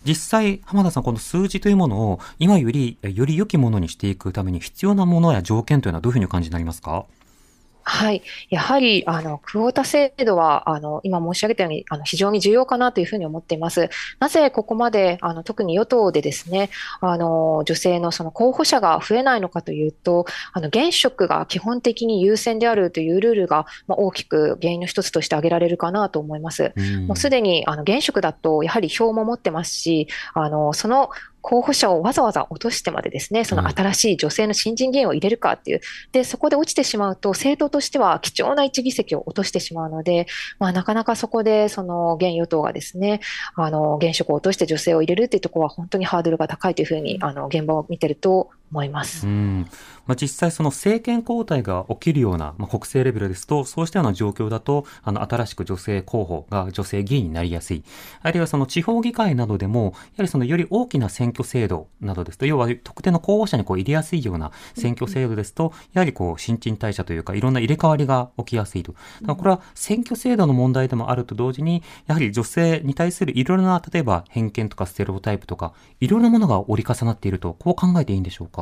[0.03, 7.05] 実際、浜田さん、この数字というものを今より、えより良きものにしていくために必要なものや条件というのはどういうふうにお感じになりますか？
[7.91, 8.21] はい。
[8.51, 13.89] やはり、あの、クオータ制度は、あの、今申し上げたように、あの、非常に重要かなというふうに思っています。
[14.19, 16.69] なぜここまで、あの、特に与党でですね、
[17.01, 26.73] あの、女性のその候補者が増えないのかというと、あの、現職が基本的に優先であるというルールが、まあ、大きく原因の一つとして挙げられるかなと思います。
[27.07, 31.09] もうすでにあの現職だとやはり票も持ってますし、あのその
[31.41, 40.27] 候補者をわざわざ落としてまでですね、その新しい女性の新人議員を入れるかっていう、でそこで落ちてしまうと、政党としては貴重な一議席を落としてしまうので、
[40.59, 43.21] まあ、なかなかそこでその現与党がですね、
[43.55, 49.27] あの現職を落として女性を入れるっていうところは本当にハードルが高いというふうにあの現場を見てると思います。
[49.27, 49.67] うん
[50.05, 57.83] まあ、実際その政権交代が起きるような、まあ、国政レベルですと、そうしたような状況だと、あの、新しく女性候補が女性議員になりやすい。
[58.23, 68.93] あるいはその地方議会などでも、やはりそのより大きな選挙制度などですと、要は特定の候補者にこう入れやすいような選挙制度ですと、やはりこう新陳代謝というか、いろんな入れ替わりが起きやすいと。
[68.93, 78.58] だからこれは選挙制度の問題でもあると同時に、やはり女性に対するいろいろな、例えば偏見とかステレオタイプとか、いろいろなものが折り重なっていると、こう考えていいんでしょうか？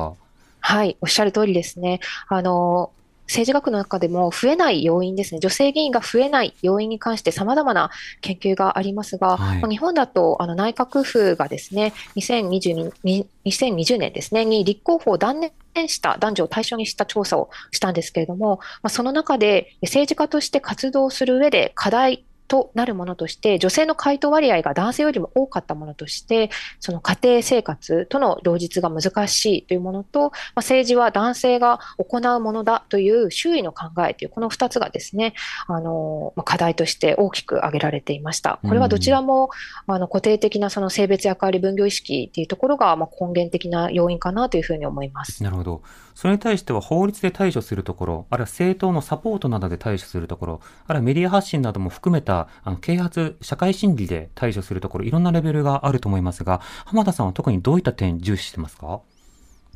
[0.60, 2.00] はい、おっしゃる通りですね。
[2.28, 2.92] あの
[3.28, 7.90] 政治学の中でも増えない要因ですね、女性議員が増えない要因に関して様々な
[8.22, 12.92] 研究がありますが、はいまあ日本だとあの内閣府がですね、2022
[13.44, 15.52] 2020年ですね、に立候補を断念
[15.88, 35.34] した男女を対象にした調査をしたんですけれども、まあ、その中で政治家として活動する上で課題となるものとして、女性の回答割合が男性よりも多かったものとして、その家庭生活との両立が難しいというものと、まあ、政治は男性が行うものだという周囲の考えという、この2つがですね、
[35.66, 38.58] あのまあ課題として大きく挙げられていました。
[38.62, 39.50] これはどちらも、
[39.86, 45.42] あの固定的なその性別役割分業意識っていうところが、まあ、根源的な要因かなというふうに思います。
[45.42, 45.82] なるほど。
[46.18, 59.00] それに対しては法律で対処するところ、あるいは政党のサポートなどで対処するところ、あるいはメディア発信なども含めたあの啓発、社会心理で対処するところ、いろんなレベルがあると思いますが、浜田さんは特にどういった点重視してますか？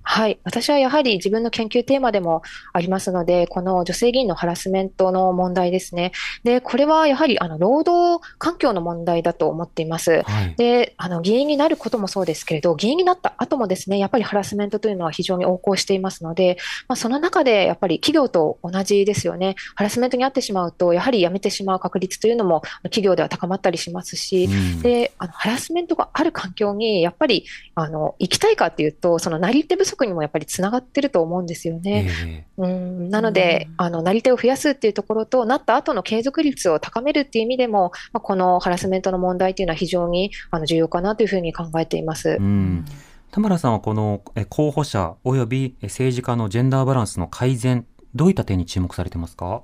[0.02, 0.38] はい。
[0.44, 6.12] 私はやはり自分の研究テーマでもありますので、この女性議員のハラスメントの問題ですね。
[6.44, 10.22] で、これはやはりあの労働環境の問題だと思っています。
[10.22, 10.54] はい。
[10.56, 16.56] で、あの、議員になることもそうですけれど、議員になった後もですね、やっぱりハラスメントというのは非常に横行していますので、
[16.88, 19.54] まあ、その中でやっぱり企業と同じですよね。
[19.74, 32.08] ハラスメントに遭ってしまうと、やはり辞めてしまう確率というのも企業では高まったりしますし、うんで、あの、ハラスメントがある環境に、やっぱり、あの、行きたいかっていうと、そのなり手不足にもやっぱりつながってると思うんですよね。
[32.24, 42.36] えうん、なので、あの、なり手を増やすっていうところと、なった後の継続率を高めるっていう意味でも、まあ、このハラスメントの問題っていうのは非常にあの重要かなというふうに考えていますえ。
[42.36, 42.84] うん。
[43.30, 49.62] 田村さんはこのえ候補者及びえ政治家のジェンダーバランスの改善、どういった点に注目されてますか？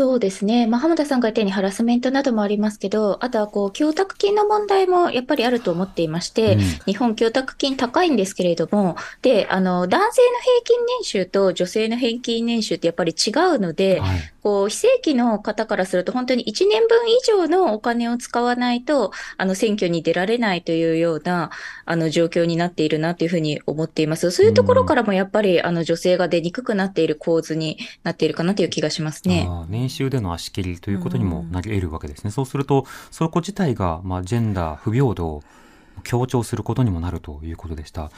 [0.00, 0.66] そうですね。
[0.66, 14.32] まあ、浜田さんが言ったようにハラスメントなどもありますけど、あとはこう、供託金の問題もやっぱりあると思っていまして、うん日本供託金高いんですけれども、で、あの、男性の平均年収と女性の平均年収ってやっぱり違うので、はい。
[14.42, 21.50] こう、非正規の方からすると本当に1年分以上のお金を使わないと、あの、選挙に出られないというような、
[21.84, 24.30] あの、状況になっているなというふうに思っています。
[24.30, 29.48] そういうところからもやっぱり、あの、女性が出にくくなっている構図になっているかなという気がしますね。
[29.68, 32.30] 年収での足切りということにもなり得るわけですね。
[32.30, 35.42] そうすると、そこ自体が、まあ、ジェンダー不平等を
[36.02, 38.10] 強調することにもなるということでした。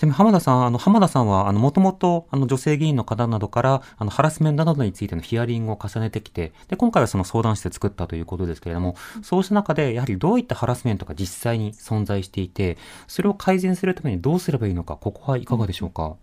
[0.00, 16.16] ちなみに浜田さん、あの、浜田さんは、あの、もともと、あの、女性議員の方などから、あの、ハラスメントなどについてのヒアリングを重ねてきて、で、今回はその相談室作ったということですけれども、そうした中で、やはりどういったハラスメントが実際に存在していて、それを改善するためにどうすればいいのか、ここはいかがでしょうか？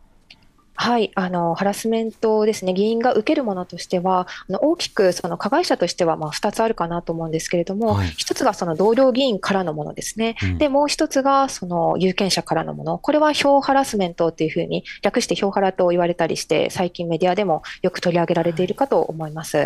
[0.79, 10.35] はい、あの、ハラスメントですね、議員が受けるものとしては、あの大きくその加害者としてはまあ2つあるかなと思うんですけれども、はい一つがその同僚議員からのものですね。
[10.43, 12.99] うんで、もう一つがその有権者からのもの。
[12.99, 19.65] これは票ハラスメントっていうふうに略して票ハラと言われたりして、最近メディアでもよく取り上げられているかと思います。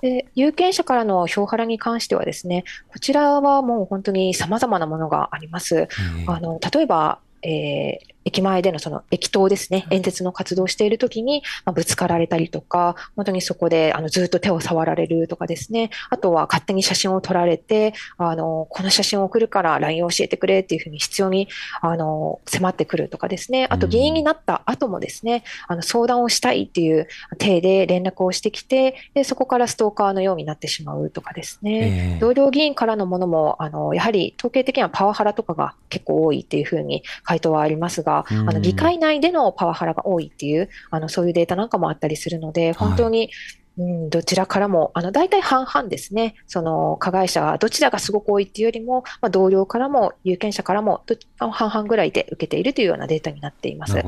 [0.00, 5.76] で、有権者からの票ハラに関してはですね、こちらはもう本当に様々なものがあります。
[5.76, 21.48] えーあの、例えば、えー駅前でのその駅頭ですね、演説の活動をしているときに、まあ、ぶつかられたりとか、本当にそこであのずっと手を触られるとかですね、あとは勝手に写真を撮られて、あの、この写真を送るから LINE を教えてくれっていうふうに必要に、
[21.80, 43.30] あの、迫ってくるとかですね、あとうん議員になった後もですね、あの、相談をしたいっていう体で連絡をしてきて、で、そこからストーカーのようになってしまうとかですね、えー同僚議員からのものも、あの、やはり統計的にはパワハラとかが結構多いっていうふうに回答はありますが、うんあの、議会内でのパワハラが多いっていう、あの、そういうデータなんかもあったりするので、本当に、
[43.78, 46.34] うん、どちらからも、あの、大体半々ですね。
[46.46, 54.02] その、加害者がどちらがすごく多いっていうよりも、まあ、同僚からも、有権者からも、ど半々ぐらいで受けているというようなデータになっています。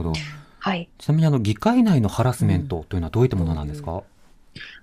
[0.59, 0.89] はい。
[0.99, 4.03] ちなみにあの議会内のハラスメントというのはどういったものなんですか、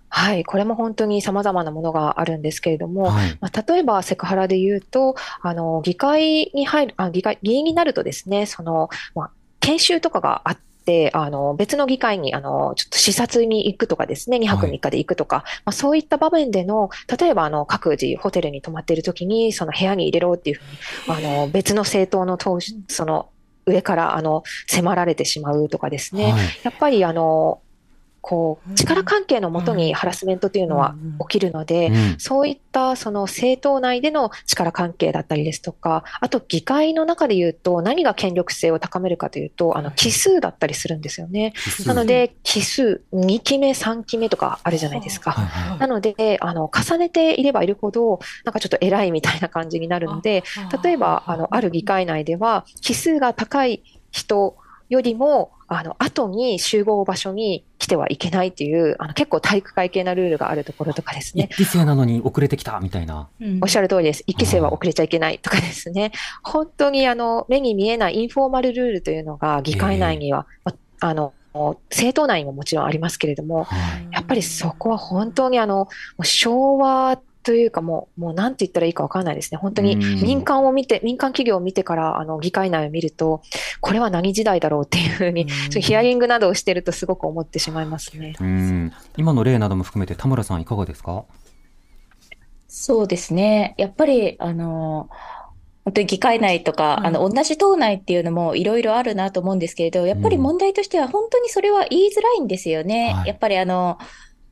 [0.09, 0.45] はい。
[0.45, 3.37] これも本当に様々なものがあるんですけれども、はい。
[3.41, 16.89] まあ、例えばセクハラで言うと、あの、議会に入る、あ、議会、議員になるとですね、その、まあ、研修とかがあって、あの、別の議会に、あの、ちょっと視察に行くとかですね、2泊はい3日で行くとか、まあ、そういった場面での、
[17.19, 23.29] 例えば、あの、各自ホテルに泊まっているときに、その部屋に入れろっていうふうに、あの、別の政党の党首、その、
[23.65, 26.41] 上から、あの、迫られてしまうとかですね、はい。
[26.63, 27.61] やっぱり、あの、
[28.27, 30.95] こう、力関係のもとにハラスメントというのは
[31.29, 32.15] 起きるので、うん。
[32.19, 41.53] そういったその政党内での力関係だったりですとか、あと議会の中で言うと何が権力性を高めるかというと、あの、奇数だったりするんですよね。
[41.85, 45.37] なので、奇数、2期目、3期目とかあるじゃないですか。
[45.79, 50.43] なので、あの、重ねていればいるほど、なんかちょっと偉いみたいな感じになるので、
[50.83, 54.57] 例えば、あの、ある議会内では、奇数が高い人
[54.89, 61.57] よりも、あの、後に集合場所に来てはいけないっていう、あの、結構体育会系なルールがあるところとかですね一。
[61.57, 63.27] 期生なのに遅れてきたみたいな。
[63.41, 64.23] うんおっしゃる通りです。
[64.27, 66.11] 一期生は遅れちゃいけないとかですね。
[66.43, 71.33] 本当にあの、目に見えないインフォーマルルールというのが議会内には、まあの、
[71.89, 74.07] 政党内にももちろんありますけれども、はい。
[74.11, 75.87] やっぱりそこは本当にあの、も
[76.19, 79.57] う昭和というかもう、もうなんて言ったらいいかわからないですね。
[79.57, 83.41] 本当にうん民間を見て、民間企業を見てから、あの、議会内を見ると、
[83.79, 88.35] これは何時代だろうっていうふうに、そうヒアリングなどをしてるとすごく思ってしまいますね。
[88.41, 88.91] うん。
[89.15, 91.23] 今の例なども含めて田村さんいかがですか？
[92.67, 93.75] そうですね。
[93.77, 95.09] やっぱり、あの、
[95.85, 103.13] 本当に議会内とか、はいあの、同じ党内っていうのもいろいろあるなと思うんですけれど、やっぱり問題としては本当にそれは言いづらいんですよね。
[103.13, 103.97] はいやっぱりあの、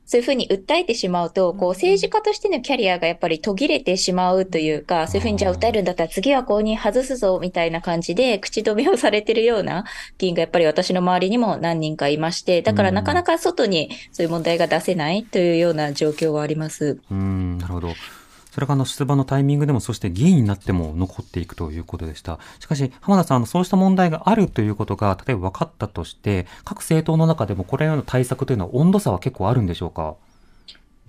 [0.06, 9.84] そういうふうに訴えてしまうと、こう、政治家としてのキャリアがやっぱり途切れてしまうというか、そういうふうにじゃあ訴えるんだったら次は公認外すぞみたいな感じで口止めをされてるような
[10.18, 16.98] 議員がやっぱり私の周りにも何人かいまして、だからなかなか外にそういう問題が出せないというような状況はあります。
[17.10, 17.88] うん、なるほど。
[18.56, 22.38] それがあの出馬のタイミングでも、そして議員になっても残っていくということでした。
[22.58, 30.14] しかし、浜田さん、あのそうした問題があるということが、例えば分かったとして、各政党の中でもこれらの対策というのは温度差は結構あるんでしょうか？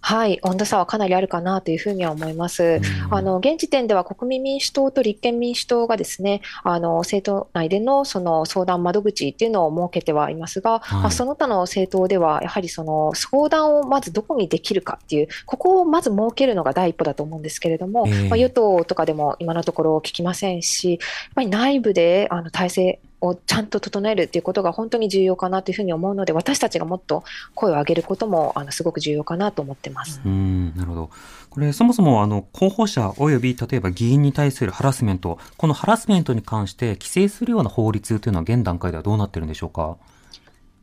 [0.07, 2.63] はい、温度差はかなりあるかなというふうには思います。
[2.63, 3.13] うん。
[3.13, 11.01] あの、現時点では国民民主党と立憲民主党がですね、あの、政党内でのその相談窓口っていうのを設けてはいますが、はい。
[11.01, 18.29] まあ、その他の政党では、やはりその相談をまずどこにできるかっていう、ここをまず設けるのが第一歩だと思うんですけれども、ええ。
[18.29, 20.99] まあ、与党とかでも今のところ聞きませんし、やっ
[21.35, 27.23] ぱり内部であの体制をちゃんと整えるっていうことが本当に重要かなというふうに思うので、私たちがもっと
[27.55, 30.21] 声を上げることもあのすごく重要かなと思ってます。
[30.25, 31.09] うん、なるほど。
[31.49, 39.97] これ、そもそも、あの、候補者および、例えば議員に対するハラスメント、このハラスメントに関して規制するような法律というのは現段階ではどうなってるんでしょうか？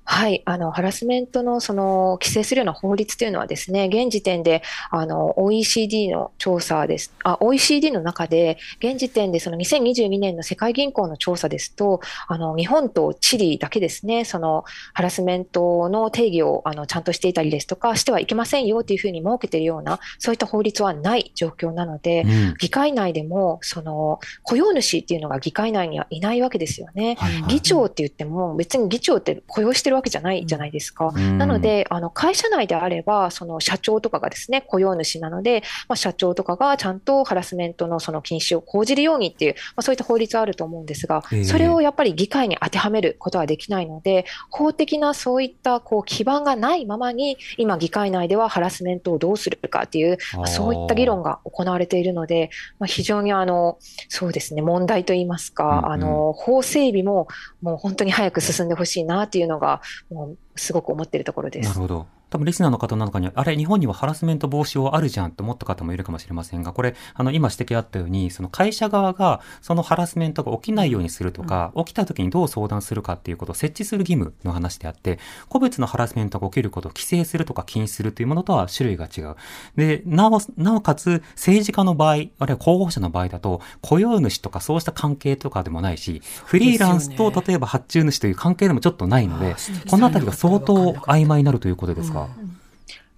[0.05, 7.13] はい、あのハラスメントのその規制するような法律というのはですね、現時点であの OECD の調査です。
[7.25, 22.55] あ、OECD の中で現時点でその2022年の世界銀行の調査ですと、あの日本とチリだけですね、そのハラスメントの定義をあのちゃんとしていたりですとか、してはいけませんよというふうに設けているようなそういった法律はない状況なので、うん。
[22.59, 27.17] 議会内でもその雇用主っていうのが議会内にはいないわけですよね。
[27.19, 31.13] はいはい議長って言っても別に議長って雇用してるわけじゃないじゃないですか。
[31.15, 31.39] うん。
[31.39, 53.79] なので、あの会社内であれば、その社長とかがですね、雇用主なので、まあ、社長とかがちゃんとハラスメントのその禁止を講じるようにっていう、まあ、そういった法律はあると思うんですがええ、それをやっぱり議会に当てはめることはできないので、法的なそういったこう基盤がないままに、今、議会内ではハラスメントをどうするかっていう、まあそういった議論が行われているので、まあ、非常にあの、
[54.09, 55.93] そうですね、問題といいますか、うんうん。
[55.93, 57.29] あの、法整備も
[57.63, 59.81] もう本当に早く進んでほしいなっていうのが、
[60.11, 61.69] もうすごく思っているところです。
[61.69, 62.07] なるほど。
[62.31, 75.19] 多分リスナーの方の中には、あれ、日本にはハラスメント防止法あるじゃんって思った方もいるかもしれませんが、これ、あの、今指摘あったように、その会社側が、そのハラスメントが起きないようにするとか、起きた時にどう相談するかっていうことを設置する義務の話であって、
[75.49, 79.37] 個別のハラスメントが起きることを規制するとか禁止するというものとは種類が違う。
[79.77, 89.57] で、なお、なおかつ、政治家の場合、あるいは候補者の場合だと、雇用主とかそうした関係とかでもないし、フリーランスと、例えば発注主という関係でもちょっとないので
[89.91, 92.29] このあたりが相当曖昧になるということですか、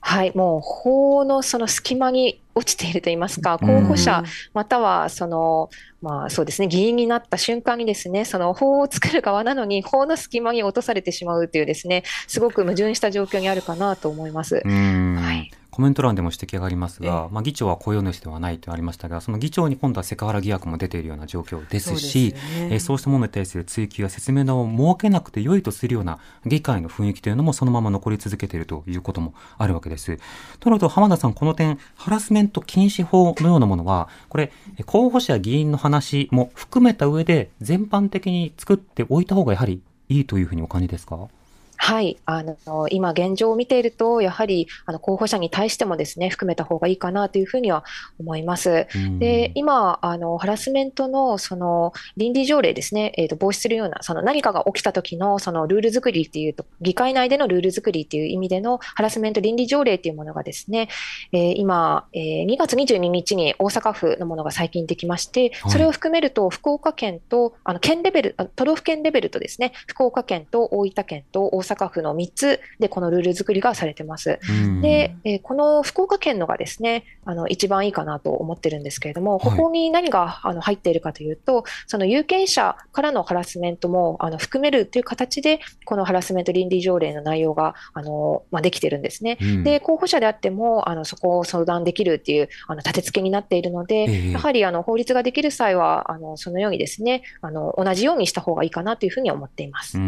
[0.00, 3.66] はい、もう法のその隙間に落ちているといいますか、うん。
[3.66, 4.22] 候補者、
[4.54, 5.68] またはその、
[6.00, 14.62] まあそうですね、議員になった瞬間にですね、その法を作る側なのに、法の隙間に落とされてしまうというですね、すごく矛盾した状況にあるかなと思います。
[14.64, 22.68] はいコメント欄でも指摘がありますが、まあ、議長は雇用主ではないとありましたが、その議長に今度はセクハラ疑惑も出ているような状況ですし、そうね。
[22.72, 30.18] えーそうしたものに対する追及や説明などを設けなくて良いとするような議会の雰囲気というのもそのまま残り続けているということもあるわけです。
[30.60, 41.28] となると、浜田さん、この点、ハラスメント禁止法のようなものは、これ、え候補者議員の話も含めた上で、全般的に作っておいた方がやはりいいというふうにお感じですか？
[41.76, 47.84] はい、あの今現状を見ていると、やはりあの候補者に対してもですね、含めた方がいいかなというふうには
[48.18, 48.86] 思います。
[48.94, 49.18] うん。
[49.18, 60.88] で、今、あの、ハラスメントの、その、倫理条例ですね、えっと、防止するような、その何かが起きた時の、そのルール作りっていうと、議会内でのルール作りっていう意味でのハラスメント倫理条例っていうものがですね、
[61.32, 74.38] えー今、えー2月22日に大阪府のものが最近できましてはい、それを含めると、福岡県と、あの、県レベル、あ都道府県レベルとですね、福岡県と大分県と大阪府の3つでこのルール作りがされてます。
[74.48, 89.38] うんで、えーこの福岡県のがですね、あの一番いいかなと思ってるんですけれども、ここに何があの入っているかというと、その有権者からのハラスメントもあの含めるという形で、このハラスメント倫理条例の内容があの、まあ、できてるんですね。
[89.40, 99.98] うんで、候補者であっても、あのそこを相談できるっていうあの立て付けになっているので、ええやはりあの法律ができる際は、あのそのようにですね、あの同じようにした方がいいかなというふうに思っています。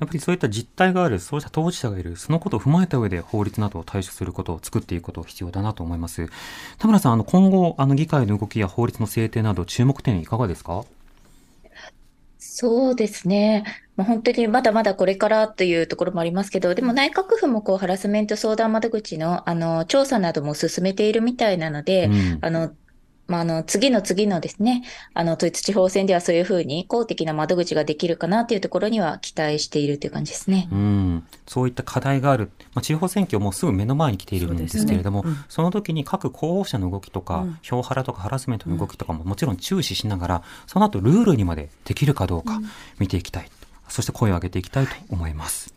[0.00, 6.28] やっぱりそういった実態がある、そうした当事者がいる、そのことを踏まえた上で法律などを対処することを作っていくことが必要だなと思います。
[6.78, 10.84] 田村さん、あの今後、あの議会の動きや法律の制定など注目点いかがですか？
[12.38, 13.64] そうですね。
[13.96, 22.72] まあ、本当にまだまだこれからというところもありますけど、でも内閣府もこうハラスメント相談窓口のあの調査なども進めているみたいなので、うんあの、
[23.26, 24.82] まあ、あの、次の次のですね、
[25.14, 30.68] あの、統一地方選ではそういうふうに公的な窓口ができるかなというところには期待しているという感じですね。
[30.70, 35.64] うん、そういった課題がある、まあ、地方選挙もすぐ目の前に来ているんですけれども、そ,、ねうん。
[35.64, 37.58] の時に各候補者の動きとか、うん。
[37.62, 42.60] 票ハラとかハラスメントの動きとかももちろん注視しながら、その後ルールにまでできるかどうか
[42.98, 43.50] 見ていきたい、
[43.88, 45.73] そして声を上げていきたいと思います。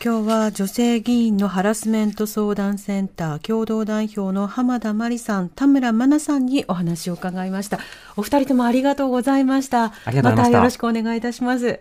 [0.00, 7.80] 今日は女性議員のハラスメント相談センター共同代表の浜田真理さん、田村真奈さんにお話を伺いました。
[8.16, 9.92] お二人ともありがとうございました。
[10.04, 11.80] ありがとうございましたたよろしくお願いいたします。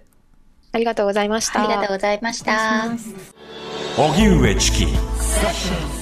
[0.72, 1.60] ありがとうございました。
[1.60, 2.88] ありがとうございました。
[3.98, 5.97] 荻上チキ